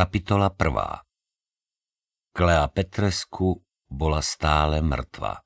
Kapitola 0.00 0.48
1. 0.48 2.32
Klea 2.32 2.72
bola 3.92 4.24
stále 4.24 4.80
mŕtva. 4.80 5.44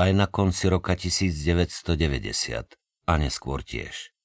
Aj 0.00 0.10
na 0.16 0.24
konci 0.32 0.72
roka 0.72 0.96
1990 0.96 2.72
a 3.04 3.12
neskôr 3.20 3.60
tiež. 3.60 4.16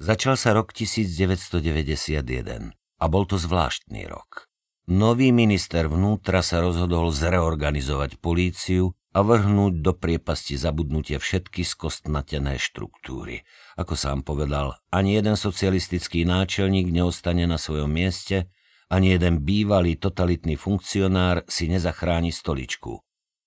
Začal 0.00 0.40
sa 0.40 0.56
rok 0.56 0.72
1991 0.72 2.72
a 2.72 3.04
bol 3.04 3.28
to 3.28 3.36
zvláštny 3.36 4.08
rok. 4.08 4.48
Nový 4.88 5.36
minister 5.36 5.84
vnútra 5.84 6.40
sa 6.40 6.64
rozhodol 6.64 7.12
zreorganizovať 7.12 8.16
políciu 8.24 8.96
a 9.12 9.20
vrhnúť 9.20 9.84
do 9.84 9.92
priepasti 9.92 10.56
zabudnutia 10.56 11.20
všetky 11.20 11.60
skostnatené 11.60 12.56
štruktúry. 12.56 13.44
Ako 13.76 14.00
sám 14.00 14.24
povedal, 14.24 14.80
ani 14.88 15.20
jeden 15.20 15.36
socialistický 15.36 16.24
náčelník 16.24 16.88
neostane 16.88 17.44
na 17.44 17.60
svojom 17.60 17.92
mieste 17.92 18.48
ani 18.90 19.16
jeden 19.16 19.42
bývalý 19.42 19.96
totalitný 19.96 20.58
funkcionár 20.58 21.44
si 21.48 21.70
nezachráni 21.70 22.34
stoličku. 22.34 23.00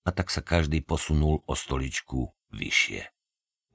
A 0.08 0.10
tak 0.16 0.32
sa 0.32 0.40
každý 0.40 0.82
posunul 0.82 1.44
o 1.44 1.54
stoličku 1.54 2.32
vyššie. 2.56 3.12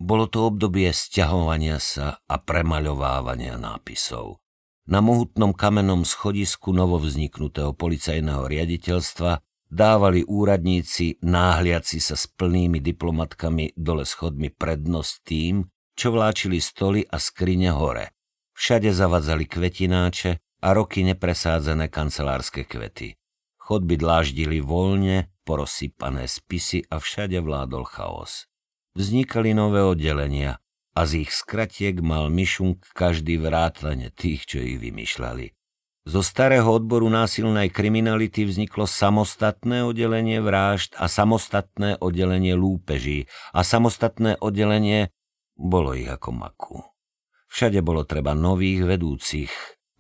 Bolo 0.03 0.27
to 0.27 0.51
obdobie 0.51 0.91
sťahovania 0.91 1.79
sa 1.79 2.19
a 2.27 2.37
premaľovávania 2.41 3.55
nápisov. 3.55 4.43
Na 4.91 4.99
mohutnom 4.99 5.55
kamennom 5.55 6.03
schodisku 6.03 6.75
novovzniknutého 6.75 7.71
policajného 7.71 8.51
riaditeľstva 8.51 9.39
dávali 9.71 10.27
úradníci 10.27 11.23
náhliaci 11.23 12.03
sa 12.03 12.19
s 12.19 12.27
plnými 12.27 12.83
diplomatkami 12.83 13.79
dole 13.79 14.03
schodmi 14.03 14.51
prednosť 14.51 15.13
tým, 15.23 15.63
čo 15.95 16.11
vláčili 16.11 16.59
stoly 16.59 17.07
a 17.07 17.23
skrine 17.23 17.71
hore. 17.71 18.11
Všade 18.59 18.91
zavadzali 18.91 19.47
kvetináče 19.47 20.52
a 20.63 20.69
roky 20.71 21.03
nepresádzené 21.03 21.91
kancelárske 21.91 22.63
kvety. 22.63 23.19
Chodby 23.59 23.99
dláždili 23.99 24.63
voľne, 24.63 25.35
porozsypané 25.43 26.31
spisy 26.31 26.87
a 26.87 27.03
všade 27.03 27.43
vládol 27.43 27.83
chaos. 27.83 28.47
Vznikali 28.95 29.59
nové 29.59 29.83
oddelenia 29.83 30.63
a 30.95 31.01
z 31.09 31.27
ich 31.27 31.31
skratiek 31.35 31.99
mal 31.99 32.31
myšunk 32.31 32.95
každý 32.95 33.43
vrátane 33.43 34.15
tých, 34.15 34.47
čo 34.47 34.63
ich 34.63 34.79
vymýšľali. 34.79 35.51
Zo 36.03 36.19
starého 36.19 36.67
odboru 36.67 37.07
násilnej 37.07 37.71
kriminality 37.71 38.43
vzniklo 38.43 38.91
samostatné 38.91 39.87
oddelenie 39.87 40.43
vražd 40.43 40.99
a 40.99 41.07
samostatné 41.07 42.03
oddelenie 42.03 42.59
lúpeží 42.59 43.31
a 43.55 43.63
samostatné 43.63 44.43
oddelenie 44.43 45.15
bolo 45.55 45.95
ich 45.95 46.11
ako 46.11 46.31
maku. 46.35 46.77
Všade 47.47 47.79
bolo 47.87 48.03
treba 48.03 48.35
nových 48.35 48.83
vedúcich, 48.83 49.53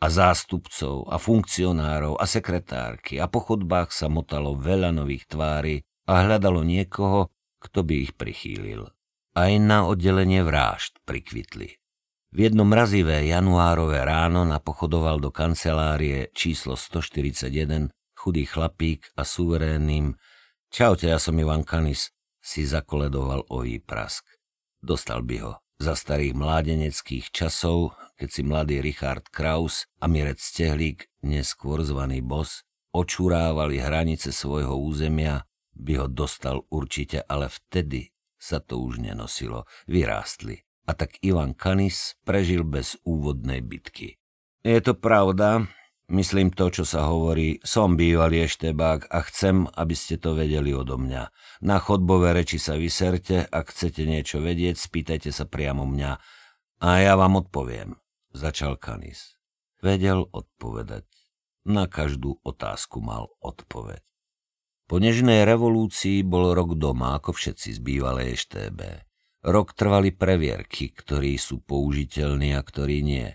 a 0.03 0.07
zástupcov 0.11 1.07
a 1.07 1.15
funkcionárov 1.15 2.19
a 2.19 2.27
sekretárky 2.27 3.23
a 3.23 3.31
po 3.31 3.39
chodbách 3.39 3.95
sa 3.95 4.11
motalo 4.11 4.59
veľa 4.59 4.91
nových 4.91 5.31
tvári 5.31 5.87
a 6.11 6.27
hľadalo 6.27 6.67
niekoho, 6.67 7.31
kto 7.63 7.87
by 7.87 7.95
ich 8.11 8.13
prichýlil. 8.19 8.91
Aj 9.39 9.53
na 9.63 9.87
oddelenie 9.87 10.43
vrážd 10.43 10.99
prikvitli. 11.07 11.79
V 12.35 12.39
jedno 12.51 12.67
mrazivé 12.67 13.31
januárové 13.31 14.03
ráno 14.03 14.43
napochodoval 14.43 15.23
do 15.23 15.31
kancelárie 15.31 16.35
číslo 16.35 16.75
141 16.75 17.95
chudý 18.19 18.43
chlapík 18.43 19.15
a 19.15 19.23
suverénnym 19.23 20.19
Čaute, 20.73 21.13
ja 21.13 21.21
som 21.21 21.37
Ivan 21.37 21.69
Kanis, 21.69 22.09
si 22.41 22.65
zakoledoval 22.65 23.45
ový 23.53 23.79
prask. 23.79 24.25
Dostal 24.81 25.21
by 25.21 25.37
ho 25.45 25.53
za 25.77 25.93
starých 25.93 26.33
mládeneckých 26.33 27.29
časov, 27.29 27.93
keď 28.23 28.31
si 28.31 28.47
mladý 28.47 28.79
Richard 28.79 29.27
Kraus 29.35 29.91
a 29.99 30.07
Mirec 30.07 30.39
Stehlík, 30.39 31.11
neskôr 31.27 31.83
zvaný 31.83 32.23
Bos, 32.23 32.63
očurávali 32.95 33.83
hranice 33.83 34.31
svojho 34.31 34.79
územia, 34.79 35.43
by 35.75 35.93
ho 35.99 36.07
dostal 36.07 36.63
určite, 36.71 37.27
ale 37.27 37.51
vtedy 37.51 38.15
sa 38.39 38.63
to 38.63 38.79
už 38.79 39.03
nenosilo, 39.03 39.67
vyrástli. 39.91 40.63
A 40.87 40.95
tak 40.95 41.19
Ivan 41.19 41.59
Kanis 41.59 42.15
prežil 42.23 42.63
bez 42.63 42.95
úvodnej 43.03 43.59
bitky. 43.59 44.23
Je 44.63 44.79
to 44.79 44.95
pravda, 44.95 45.67
myslím 46.07 46.55
to, 46.55 46.71
čo 46.71 46.87
sa 46.87 47.11
hovorí, 47.11 47.59
som 47.67 47.99
bývalý 47.99 48.47
eštebák 48.47 49.11
a 49.11 49.19
chcem, 49.27 49.67
aby 49.75 49.99
ste 49.99 50.15
to 50.15 50.39
vedeli 50.39 50.71
odo 50.71 50.95
mňa. 50.95 51.27
Na 51.67 51.83
chodbové 51.83 52.39
reči 52.39 52.63
sa 52.63 52.79
vyserte, 52.79 53.43
ak 53.51 53.75
chcete 53.75 54.07
niečo 54.07 54.39
vedieť, 54.39 54.79
spýtajte 54.79 55.35
sa 55.35 55.43
priamo 55.43 55.83
mňa 55.91 56.13
a 56.87 56.89
ja 57.03 57.19
vám 57.19 57.43
odpoviem 57.43 57.99
začal 58.33 58.81
Kanis. 58.81 59.39
Vedel 59.81 60.27
odpovedať. 60.29 61.07
Na 61.63 61.87
každú 61.87 62.43
otázku 62.43 62.99
mal 62.99 63.31
odpoveď. 63.39 64.03
Po 64.91 64.99
nežnej 64.99 65.47
revolúcii 65.47 66.27
bol 66.27 66.53
rok 66.53 66.75
doma, 66.75 67.17
ako 67.17 67.33
všetci 67.33 67.77
z 67.77 67.81
bývalej 67.81 68.35
EŠTB. 68.35 68.81
Rok 69.43 69.75
trvali 69.75 70.13
previerky, 70.13 70.91
ktorí 70.91 71.39
sú 71.39 71.63
použiteľní 71.63 72.55
a 72.55 72.61
ktorí 72.61 73.01
nie. 73.01 73.31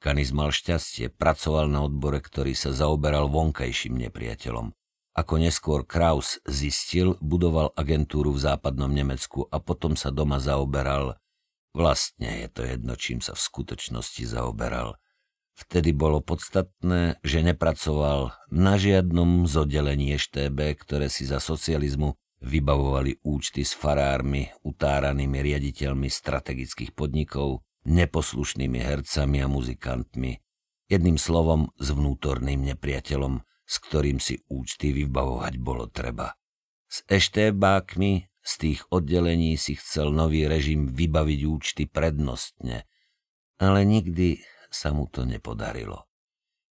Kanis 0.00 0.30
mal 0.30 0.54
šťastie, 0.54 1.10
pracoval 1.10 1.66
na 1.66 1.82
odbore, 1.82 2.22
ktorý 2.22 2.54
sa 2.54 2.70
zaoberal 2.70 3.26
vonkajším 3.26 3.98
nepriateľom. 4.06 4.70
Ako 5.16 5.34
neskôr 5.40 5.82
Kraus 5.88 6.38
zistil, 6.44 7.16
budoval 7.24 7.72
agentúru 7.72 8.36
v 8.36 8.42
západnom 8.42 8.92
Nemecku 8.92 9.48
a 9.48 9.56
potom 9.58 9.96
sa 9.96 10.12
doma 10.12 10.36
zaoberal 10.36 11.16
Vlastne 11.76 12.40
je 12.40 12.48
to 12.48 12.64
jedno, 12.64 12.96
čím 12.96 13.20
sa 13.20 13.36
v 13.36 13.44
skutočnosti 13.44 14.24
zaoberal. 14.24 14.96
Vtedy 15.60 15.92
bolo 15.92 16.24
podstatné, 16.24 17.20
že 17.20 17.44
nepracoval 17.44 18.32
na 18.48 18.80
žiadnom 18.80 19.44
z 19.44 19.68
oddelení 19.68 20.16
EŠTB, 20.16 20.56
ktoré 20.80 21.12
si 21.12 21.28
za 21.28 21.36
socializmu 21.36 22.16
vybavovali 22.40 23.20
účty 23.24 23.60
s 23.60 23.76
farármi, 23.76 24.48
utáranými 24.64 25.36
riaditeľmi 25.36 26.08
strategických 26.08 26.96
podnikov, 26.96 27.60
neposlušnými 27.84 28.80
hercami 28.80 29.44
a 29.44 29.48
muzikantmi. 29.48 30.32
Jedným 30.88 31.20
slovom 31.20 31.76
s 31.76 31.92
vnútorným 31.92 32.72
nepriateľom, 32.72 33.44
s 33.68 33.74
ktorým 33.84 34.16
si 34.16 34.40
účty 34.48 34.96
vybavovať 34.96 35.60
bolo 35.60 35.92
treba. 35.92 36.32
S 36.88 37.04
eštébákmi 37.04 38.35
z 38.46 38.52
tých 38.62 38.80
oddelení 38.94 39.58
si 39.58 39.74
chcel 39.74 40.14
nový 40.14 40.46
režim 40.46 40.86
vybaviť 40.86 41.40
účty 41.50 41.82
prednostne, 41.90 42.86
ale 43.58 43.82
nikdy 43.82 44.38
sa 44.70 44.94
mu 44.94 45.10
to 45.10 45.26
nepodarilo. 45.26 46.06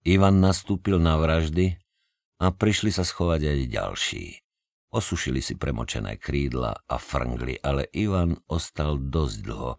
Ivan 0.04 0.44
nastúpil 0.44 1.00
na 1.00 1.16
vraždy 1.16 1.80
a 2.44 2.52
prišli 2.52 2.92
sa 2.92 3.08
schovať 3.08 3.40
aj 3.48 3.58
ďalší. 3.72 4.24
Osušili 4.92 5.40
si 5.40 5.56
premočené 5.56 6.20
krídla 6.20 6.84
a 6.84 6.96
frngli, 7.00 7.56
ale 7.64 7.88
Ivan 7.96 8.36
ostal 8.44 9.00
dosť 9.00 9.36
dlho 9.40 9.72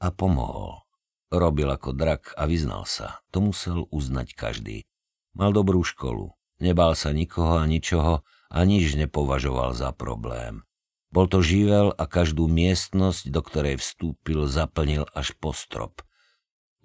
a 0.00 0.08
pomohol. 0.08 0.80
Robil 1.28 1.68
ako 1.68 1.92
drak 1.92 2.32
a 2.40 2.48
vyznal 2.48 2.88
sa. 2.88 3.20
To 3.36 3.44
musel 3.44 3.84
uznať 3.92 4.32
každý. 4.32 4.88
Mal 5.36 5.52
dobrú 5.52 5.84
školu, 5.84 6.32
nebál 6.64 6.96
sa 6.96 7.12
nikoho 7.12 7.60
a 7.60 7.68
ničoho 7.68 8.24
a 8.48 8.58
nič 8.64 8.96
nepovažoval 8.96 9.76
za 9.76 9.92
problém. 9.92 10.64
Bol 11.10 11.26
to 11.26 11.42
živel 11.42 11.90
a 11.90 12.06
každú 12.06 12.46
miestnosť, 12.46 13.34
do 13.34 13.42
ktorej 13.42 13.82
vstúpil, 13.82 14.46
zaplnil 14.46 15.10
až 15.10 15.34
po 15.38 15.50
strop. 15.50 16.06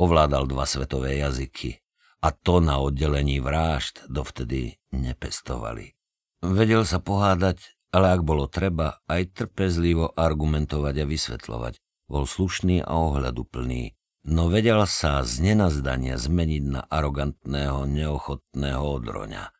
Ovládal 0.01 0.49
dva 0.49 0.65
svetové 0.65 1.21
jazyky 1.21 1.85
a 2.25 2.33
to 2.33 2.57
na 2.57 2.81
oddelení 2.81 3.37
vražd 3.37 4.09
dovtedy 4.09 4.81
nepestovali. 4.89 5.93
Vedel 6.41 6.81
sa 6.89 6.97
pohádať, 6.97 7.77
ale 7.93 8.17
ak 8.17 8.21
bolo 8.25 8.49
treba, 8.49 8.99
aj 9.05 9.45
trpezlivo 9.45 10.09
argumentovať 10.17 10.95
a 10.99 11.05
vysvetľovať. 11.05 11.73
Bol 12.09 12.25
slušný 12.25 12.81
a 12.81 12.91
ohľaduplný, 12.91 13.93
no 14.29 14.49
vedel 14.49 14.83
sa 14.89 15.21
z 15.21 15.53
nenazdania 15.53 16.17
zmeniť 16.17 16.63
na 16.65 16.81
arogantného, 16.85 17.85
neochotného 17.89 18.83
odroňa. 18.83 19.54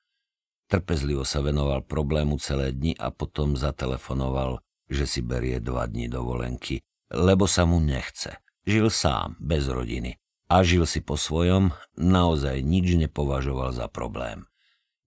Trpezlivo 0.76 1.24
sa 1.24 1.40
venoval 1.40 1.88
problému 1.88 2.36
celé 2.36 2.76
dni 2.76 3.00
a 3.00 3.08
potom 3.08 3.56
zatelefonoval, 3.56 4.60
že 4.92 5.08
si 5.08 5.24
berie 5.24 5.64
dva 5.64 5.88
dni 5.88 6.12
dovolenky, 6.12 6.84
lebo 7.16 7.48
sa 7.48 7.64
mu 7.64 7.80
nechce. 7.80 8.44
Žil 8.68 8.92
sám, 8.92 9.40
bez 9.40 9.72
rodiny. 9.72 10.20
A 10.52 10.68
žil 10.68 10.84
si 10.84 11.00
po 11.00 11.16
svojom, 11.16 11.72
naozaj 11.96 12.60
nič 12.60 12.92
nepovažoval 12.92 13.72
za 13.72 13.88
problém. 13.88 14.52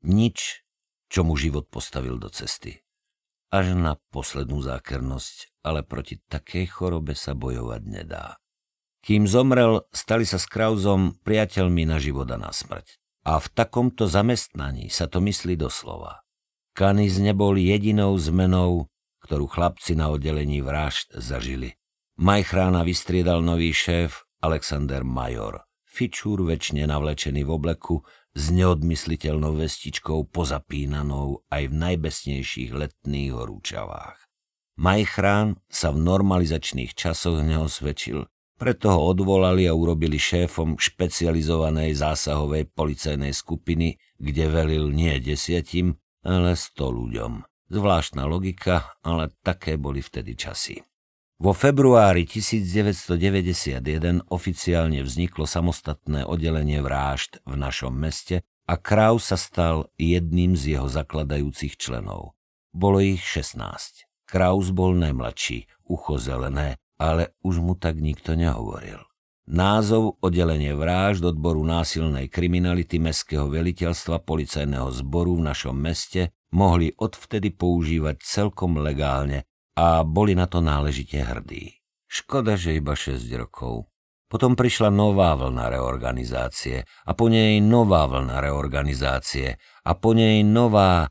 Nič, 0.00 0.64
čo 1.12 1.20
mu 1.20 1.36
život 1.36 1.68
postavil 1.68 2.16
do 2.16 2.32
cesty. 2.32 2.80
Až 3.52 3.76
na 3.76 4.00
poslednú 4.08 4.64
zákernosť, 4.64 5.52
ale 5.68 5.84
proti 5.84 6.16
takej 6.16 6.64
chorobe 6.64 7.12
sa 7.12 7.36
bojovať 7.36 7.82
nedá. 7.84 8.40
Kým 9.04 9.28
zomrel, 9.28 9.84
stali 9.92 10.24
sa 10.24 10.40
s 10.40 10.48
Krauzom 10.48 11.20
priateľmi 11.28 11.84
na 11.84 12.00
život 12.00 12.24
a 12.32 12.40
na 12.40 12.56
smrť. 12.56 12.96
A 13.28 13.36
v 13.36 13.52
takomto 13.52 14.08
zamestnaní 14.08 14.88
sa 14.88 15.04
to 15.04 15.20
myslí 15.20 15.60
doslova. 15.60 16.24
Kanis 16.72 17.20
nebol 17.20 17.60
jedinou 17.60 18.16
zmenou, 18.16 18.88
ktorú 19.20 19.44
chlapci 19.44 19.92
na 19.92 20.08
oddelení 20.08 20.64
vražd 20.64 21.12
zažili. 21.12 21.76
Majchrána 22.16 22.88
vystriedal 22.88 23.44
nový 23.44 23.76
šéf 23.76 24.24
Alexander 24.40 25.04
Major. 25.04 25.60
Fičúr 25.84 26.40
väčšine 26.40 26.88
navlečený 26.88 27.44
v 27.44 27.50
obleku, 27.52 28.00
s 28.32 28.48
neodmysliteľnou 28.48 29.60
vestičkou 29.60 30.32
pozapínanou 30.32 31.44
aj 31.52 31.68
v 31.68 31.74
najbesnejších 31.74 32.70
letných 32.72 33.36
horúčavách. 33.36 34.24
Majchrán 34.80 35.60
sa 35.68 35.92
v 35.92 36.00
normalizačných 36.00 36.96
časoch 36.96 37.44
neosvedčil, 37.44 38.24
preto 38.58 38.90
ho 38.90 39.14
odvolali 39.14 39.70
a 39.70 39.72
urobili 39.72 40.18
šéfom 40.18 40.76
špecializovanej 40.76 41.94
zásahovej 41.94 42.68
policajnej 42.74 43.30
skupiny, 43.30 43.96
kde 44.18 44.44
velil 44.50 44.90
nie 44.90 45.14
desiatim, 45.22 45.94
ale 46.26 46.58
sto 46.58 46.90
ľuďom. 46.90 47.46
Zvláštna 47.70 48.26
logika, 48.26 48.98
ale 49.06 49.30
také 49.46 49.78
boli 49.78 50.02
vtedy 50.02 50.34
časy. 50.34 50.82
Vo 51.38 51.54
februári 51.54 52.26
1991 52.26 53.78
oficiálne 54.26 55.06
vzniklo 55.06 55.46
samostatné 55.46 56.26
oddelenie 56.26 56.82
vrážd 56.82 57.38
v 57.46 57.54
našom 57.54 57.94
meste 57.94 58.42
a 58.66 58.74
Krau 58.74 59.22
sa 59.22 59.38
stal 59.38 59.86
jedným 59.94 60.58
z 60.58 60.74
jeho 60.74 60.90
zakladajúcich 60.90 61.78
členov. 61.78 62.34
Bolo 62.74 62.98
ich 62.98 63.22
16. 63.22 63.54
Kraus 64.26 64.74
bol 64.74 64.98
najmladší, 64.98 65.70
ucho 65.86 66.18
zelené, 66.18 66.82
ale 66.98 67.38
už 67.46 67.62
mu 67.62 67.78
tak 67.78 68.02
nikto 68.02 68.34
nehovoril. 68.34 69.00
Názov 69.48 70.20
oddelenie 70.20 70.76
vrážd 70.76 71.24
odboru 71.32 71.64
násilnej 71.64 72.28
kriminality 72.28 73.00
Mestského 73.00 73.48
veliteľstva 73.48 74.20
policajného 74.20 74.92
zboru 74.92 75.40
v 75.40 75.48
našom 75.48 75.72
meste 75.72 76.36
mohli 76.52 76.92
odvtedy 76.92 77.56
používať 77.56 78.20
celkom 78.20 78.76
legálne 78.76 79.48
a 79.72 80.04
boli 80.04 80.36
na 80.36 80.44
to 80.44 80.60
náležite 80.60 81.16
hrdí. 81.24 81.80
Škoda, 82.04 82.60
že 82.60 82.76
iba 82.76 82.92
6 82.92 83.24
rokov. 83.40 83.88
Potom 84.28 84.52
prišla 84.52 84.92
nová 84.92 85.32
vlna 85.32 85.72
reorganizácie 85.72 86.84
a 86.84 87.10
po 87.16 87.32
nej 87.32 87.64
nová 87.64 88.04
vlna 88.04 88.44
reorganizácie 88.44 89.56
a 89.88 89.92
po 89.96 90.12
nej 90.12 90.44
nová... 90.44 91.08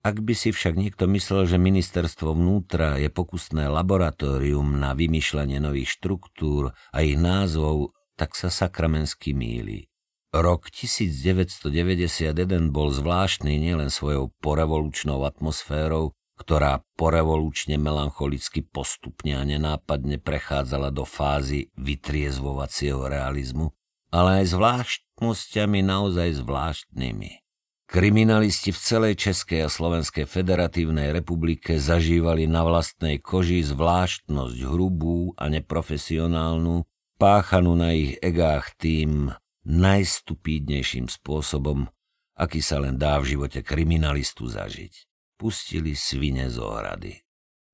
Ak 0.00 0.24
by 0.24 0.32
si 0.32 0.48
však 0.48 0.80
niekto 0.80 1.04
myslel, 1.12 1.44
že 1.44 1.60
ministerstvo 1.60 2.32
vnútra 2.32 2.96
je 2.96 3.12
pokusné 3.12 3.68
laboratórium 3.68 4.80
na 4.80 4.96
vymýšľanie 4.96 5.60
nových 5.60 6.00
štruktúr 6.00 6.72
a 6.72 6.98
ich 7.04 7.20
názvov, 7.20 7.92
tak 8.16 8.32
sa 8.32 8.48
sakramensky 8.48 9.36
míli. 9.36 9.92
Rok 10.32 10.72
1991 10.72 12.32
bol 12.72 12.88
zvláštny 12.88 13.60
nielen 13.60 13.92
svojou 13.92 14.32
porevolučnou 14.40 15.20
atmosférou, 15.20 16.16
ktorá 16.40 16.80
porevolučne 16.96 17.76
melancholicky 17.76 18.64
postupne 18.64 19.36
a 19.36 19.44
nenápadne 19.44 20.16
prechádzala 20.16 20.96
do 20.96 21.04
fázy 21.04 21.68
vytriezvovacieho 21.76 23.04
realizmu, 23.04 23.76
ale 24.08 24.40
aj 24.40 24.56
zvláštnosťami 24.56 25.84
naozaj 25.84 26.40
zvláštnymi. 26.40 27.49
Kriminalisti 27.90 28.70
v 28.70 28.78
celej 28.78 29.14
Českej 29.18 29.66
a 29.66 29.68
Slovenskej 29.68 30.22
federatívnej 30.22 31.10
republike 31.10 31.74
zažívali 31.74 32.46
na 32.46 32.62
vlastnej 32.62 33.18
koži 33.18 33.66
zvláštnosť 33.66 34.58
hrubú 34.62 35.34
a 35.34 35.50
neprofesionálnu, 35.50 36.86
páchanú 37.18 37.74
na 37.74 37.90
ich 37.90 38.14
egách 38.22 38.78
tým 38.78 39.34
najstupídnejším 39.66 41.10
spôsobom, 41.10 41.90
aký 42.38 42.62
sa 42.62 42.78
len 42.78 42.94
dá 42.94 43.18
v 43.18 43.34
živote 43.34 43.66
kriminalistu 43.66 44.46
zažiť 44.46 45.10
pustili 45.40 45.96
svine 45.96 46.52
z 46.52 46.60
ohrady. 46.60 47.12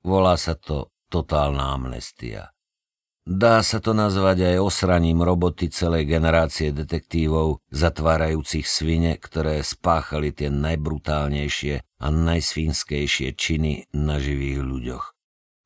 Volá 0.06 0.38
sa 0.38 0.54
to 0.54 0.94
totálna 1.10 1.74
amnestia. 1.74 2.55
Dá 3.26 3.58
sa 3.66 3.82
to 3.82 3.90
nazvať 3.90 4.54
aj 4.54 4.62
osraním 4.62 5.18
roboty 5.18 5.66
celej 5.66 6.06
generácie 6.06 6.70
detektívov, 6.70 7.58
zatvárajúcich 7.74 8.62
svine, 8.62 9.18
ktoré 9.18 9.66
spáchali 9.66 10.30
tie 10.30 10.46
najbrutálnejšie 10.46 11.82
a 11.82 12.06
najsvinskejšie 12.06 13.34
činy 13.34 13.90
na 13.90 14.22
živých 14.22 14.62
ľuďoch. 14.62 15.04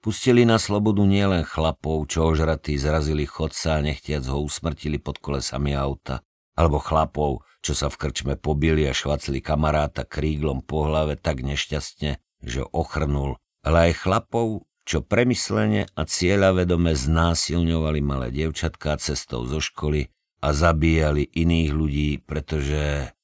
Pustili 0.01 0.49
na 0.49 0.57
slobodu 0.57 1.05
nielen 1.05 1.45
chlapov, 1.45 2.09
čo 2.09 2.33
ožratí 2.33 2.81
zrazili 2.81 3.29
chodca 3.29 3.77
a 3.77 3.85
nechtiac 3.85 4.25
ho 4.25 4.41
usmrtili 4.41 4.97
pod 4.97 5.21
kolesami 5.21 5.77
auta, 5.77 6.25
alebo 6.56 6.81
chlapov, 6.81 7.45
čo 7.61 7.77
sa 7.77 7.93
v 7.93 8.01
krčme 8.09 8.41
pobili 8.41 8.89
a 8.89 8.97
švacli 8.97 9.45
kamaráta 9.45 10.09
kríglom 10.09 10.65
po 10.65 10.89
hlave 10.89 11.21
tak 11.21 11.45
nešťastne, 11.45 12.25
že 12.41 12.65
ochrnul, 12.73 13.37
ale 13.61 13.93
aj 13.93 14.09
chlapov, 14.09 14.65
čo 14.91 15.07
premyslene 15.07 15.87
a 15.95 16.03
cieľavedome 16.03 16.99
znásilňovali 16.99 18.03
malé 18.03 18.35
dievčatká 18.35 18.99
cestou 18.99 19.47
zo 19.47 19.63
školy 19.63 20.11
a 20.43 20.51
zabíjali 20.51 21.31
iných 21.31 21.71
ľudí, 21.71 22.11
pretože 22.27 23.15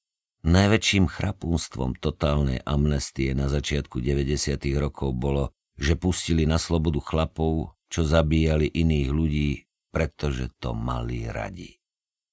najväčším 0.47 1.11
chrapúnstvom 1.11 1.99
totálnej 1.99 2.63
amnestie 2.63 3.35
na 3.35 3.51
začiatku 3.51 3.99
90. 3.99 4.63
rokov 4.79 5.11
bolo, 5.19 5.51
že 5.75 5.99
pustili 5.99 6.47
na 6.47 6.63
slobodu 6.63 7.03
chlapov, 7.03 7.75
čo 7.91 8.07
zabíjali 8.07 8.71
iných 8.71 9.11
ľudí, 9.11 9.51
pretože 9.91 10.55
to 10.63 10.71
mali 10.71 11.27
radi 11.27 11.75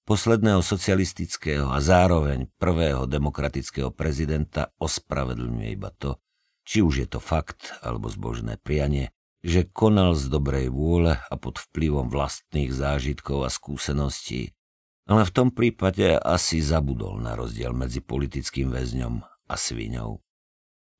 posledného 0.03 0.59
socialistického 0.59 1.71
a 1.71 1.79
zároveň 1.79 2.51
prvého 2.59 3.07
demokratického 3.07 3.89
prezidenta 3.95 4.69
ospravedlňuje 4.75 5.69
iba 5.71 5.89
to, 5.95 6.19
či 6.67 6.83
už 6.83 6.93
je 7.01 7.07
to 7.07 7.23
fakt 7.23 7.71
alebo 7.79 8.11
zbožné 8.11 8.59
prianie, 8.59 9.15
že 9.43 9.67
konal 9.67 10.15
z 10.15 10.31
dobrej 10.31 10.71
vôle 10.71 11.19
a 11.19 11.35
pod 11.35 11.59
vplyvom 11.59 12.07
vlastných 12.07 12.71
zážitkov 12.71 13.43
a 13.43 13.51
skúseností, 13.51 14.55
ale 15.03 15.27
v 15.27 15.35
tom 15.35 15.51
prípade 15.51 16.15
asi 16.15 16.63
zabudol 16.63 17.19
na 17.19 17.35
rozdiel 17.35 17.75
medzi 17.75 17.99
politickým 17.99 18.71
väzňom 18.71 19.19
a 19.51 19.55
sviňou. 19.59 20.23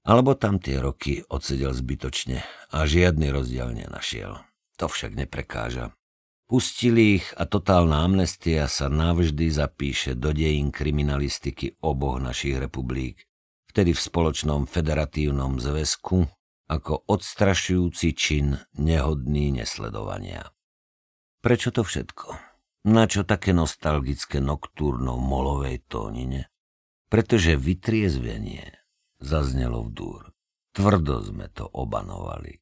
Alebo 0.04 0.36
tam 0.36 0.60
tie 0.60 0.84
roky 0.84 1.24
odsedel 1.32 1.72
zbytočne 1.72 2.44
a 2.76 2.84
žiadny 2.84 3.32
rozdiel 3.32 3.72
nenašiel. 3.72 4.44
To 4.76 4.92
však 4.92 5.16
neprekáža. 5.16 5.96
Pustili 6.44 7.24
ich 7.24 7.32
a 7.40 7.48
totálna 7.48 8.04
amnestia 8.04 8.68
sa 8.68 8.92
navždy 8.92 9.48
zapíše 9.48 10.20
do 10.20 10.36
dejín 10.36 10.76
kriminalistiky 10.76 11.80
oboch 11.80 12.20
našich 12.20 12.60
republik, 12.60 13.24
vtedy 13.72 13.96
v 13.96 14.04
spoločnom 14.04 14.68
federatívnom 14.68 15.64
zväzku 15.64 16.28
ako 16.68 17.08
odstrašujúci 17.08 18.16
čin 18.16 18.58
nehodný 18.80 19.52
nesledovania. 19.52 20.54
Prečo 21.44 21.76
to 21.76 21.84
všetko? 21.84 22.54
Na 22.88 23.08
čo 23.08 23.24
také 23.24 23.52
nostalgické 23.52 24.44
noktúrno 24.44 25.20
molovej 25.20 25.84
tónine? 25.88 26.52
Pretože 27.08 27.60
vytriezvenie 27.60 28.80
zaznelo 29.20 29.88
v 29.88 29.90
dúr. 29.92 30.22
Tvrdo 30.74 31.24
sme 31.24 31.48
to 31.52 31.68
obanovali. 31.68 32.60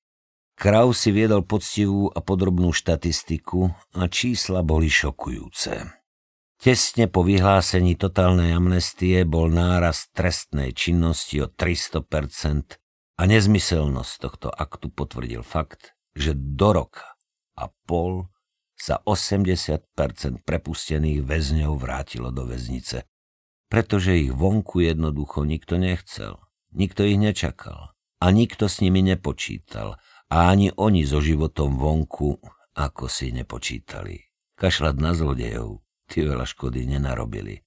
Kraus 0.58 1.06
si 1.06 1.10
viedol 1.10 1.42
poctivú 1.42 2.12
a 2.14 2.22
podrobnú 2.22 2.70
štatistiku 2.70 3.72
a 3.98 4.06
čísla 4.06 4.62
boli 4.62 4.92
šokujúce. 4.94 5.90
Tesne 6.62 7.10
po 7.10 7.26
vyhlásení 7.26 7.98
totálnej 7.98 8.54
amnestie 8.54 9.26
bol 9.26 9.50
náraz 9.50 10.14
trestnej 10.14 10.78
činnosti 10.78 11.42
o 11.42 11.50
300% 11.50 12.81
a 13.22 13.30
nezmyselnosť 13.30 14.14
tohto 14.18 14.50
aktu 14.50 14.90
potvrdil 14.90 15.46
fakt, 15.46 15.94
že 16.18 16.34
do 16.34 16.74
roka 16.74 17.06
a 17.54 17.70
pol 17.86 18.26
sa 18.74 18.98
80% 19.06 20.42
prepustených 20.42 21.22
väzňov 21.22 21.78
vrátilo 21.78 22.34
do 22.34 22.50
väznice, 22.50 23.06
pretože 23.70 24.18
ich 24.18 24.34
vonku 24.34 24.82
jednoducho 24.82 25.46
nikto 25.46 25.78
nechcel, 25.78 26.42
nikto 26.74 27.06
ich 27.06 27.22
nečakal 27.22 27.94
a 28.18 28.26
nikto 28.34 28.66
s 28.66 28.82
nimi 28.82 29.06
nepočítal– 29.06 29.96
a 30.32 30.56
ani 30.56 30.72
oni 30.80 31.04
so 31.04 31.20
životom 31.20 31.76
vonku 31.76 32.40
ako 32.72 33.12
si 33.12 33.36
nepočítali. 33.36 34.32
Kašľať 34.56 34.96
na 34.96 35.12
zlodejov, 35.12 35.84
ty 36.08 36.24
veľa 36.24 36.48
škody 36.48 36.88
nenarobili. 36.88 37.60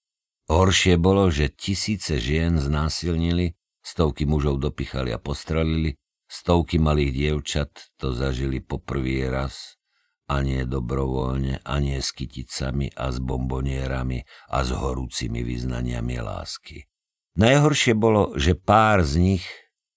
Horšie 0.49 0.97
bolo, 0.97 1.29
že 1.29 1.53
tisíce 1.53 2.17
žien 2.17 2.57
znásilnili, 2.57 3.53
stovky 3.85 4.25
mužov 4.25 4.65
dopichali 4.65 5.13
a 5.13 5.21
postrelili, 5.21 5.93
stovky 6.25 6.81
malých 6.81 7.13
dievčat 7.13 7.71
to 8.01 8.17
zažili 8.17 8.65
po 8.65 8.81
prvý 8.81 9.29
raz 9.29 9.77
a 10.25 10.41
nie 10.41 10.65
dobrovoľne, 10.65 11.61
a 11.61 11.75
nie 11.85 12.01
s 12.01 12.17
kyticami 12.17 12.89
a 12.97 13.13
s 13.13 13.21
bombonierami 13.21 14.25
a 14.49 14.65
s 14.65 14.73
horúcimi 14.73 15.45
vyznaniami 15.45 16.17
lásky. 16.17 16.89
Najhoršie 17.37 17.93
bolo, 17.93 18.33
že 18.41 18.57
pár 18.57 19.05
z 19.05 19.21
nich 19.21 19.45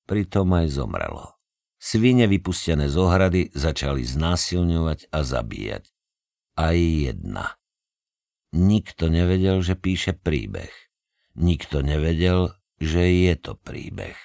pritom 0.03 0.51
aj 0.51 0.67
zomrelo. 0.74 1.38
Svine 1.77 2.25
vypustené 2.25 2.89
z 2.89 2.98
ohrady 2.98 3.41
začali 3.53 4.01
znásilňovať 4.01 5.13
a 5.13 5.20
zabíjať. 5.22 5.94
Aj 6.58 6.74
jedna. 6.75 7.56
Nikto 8.51 9.13
nevedel, 9.13 9.62
že 9.62 9.77
píše 9.77 10.17
príbeh. 10.17 10.74
Nikto 11.38 11.86
nevedel, 11.86 12.57
že 12.77 13.03
je 13.27 13.34
to 13.38 13.57
príbeh. 13.57 14.17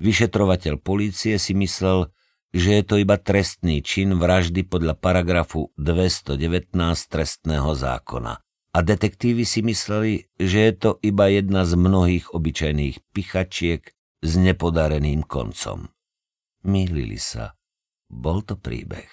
Vyšetrovateľ 0.00 0.80
polície 0.80 1.36
si 1.36 1.52
myslel, 1.52 2.08
že 2.50 2.80
je 2.80 2.82
to 2.82 2.98
iba 2.98 3.14
trestný 3.20 3.84
čin 3.84 4.16
vraždy 4.18 4.66
podľa 4.66 4.98
paragrafu 4.98 5.70
219 5.78 6.74
trestného 7.06 7.70
zákona. 7.76 8.42
a 8.70 8.78
detektívy 8.86 9.42
si 9.42 9.66
mysleli, 9.66 10.30
že 10.38 10.70
je 10.70 10.72
to 10.78 10.90
iba 11.02 11.26
jedna 11.26 11.66
z 11.66 11.74
mnohých 11.74 12.30
obyčajných 12.30 13.02
pichačiek 13.10 13.82
s 14.22 14.32
nepodareným 14.38 15.26
koncom. 15.26 15.90
Mýlili 16.62 17.18
sa. 17.18 17.58
Bol 18.06 18.46
to 18.46 18.54
príbeh. 18.54 19.10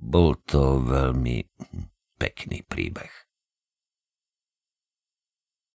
Bol 0.00 0.38
to 0.42 0.82
veľmi 0.82 1.46
pekný 2.18 2.66
príbeh. 2.66 3.29